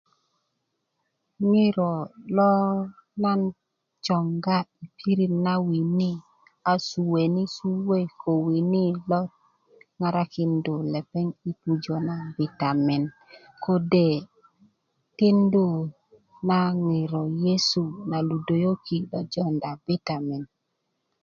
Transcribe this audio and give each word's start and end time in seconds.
ŋiro 1.49 1.91
lo 2.37 2.51
nan 3.23 3.41
joŋga 4.05 4.57
yi 4.75 4.85
pirit 4.97 5.33
na 5.45 5.53
wini 5.67 6.11
a 6.71 6.73
sueeni' 6.87 7.51
suwe 7.55 7.99
ko 8.21 8.31
wini 8.45 8.85
lo 9.09 9.21
ŋarakinda 9.99 10.75
lepeŋ 10.93 11.25
yi 11.43 11.51
pujö 11.61 11.95
ma 12.07 12.17
bitamen 12.37 13.03
kode' 13.63 14.25
tindu 15.17 15.67
na 16.47 16.59
ŋiro 16.85 17.21
yi 17.27 17.31
nyesu 17.43 17.83
na 18.09 18.17
ludööki 18.27 18.97
lo 19.11 19.19
jonda 19.33 19.71
bitamen 19.85 20.43